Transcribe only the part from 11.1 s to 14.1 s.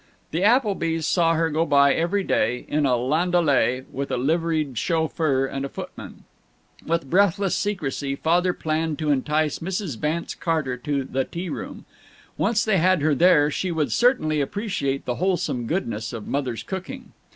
T Room." Once they had her there, she would